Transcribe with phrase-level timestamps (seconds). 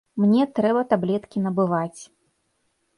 [0.21, 2.01] Мне трэба таблеткі набываць.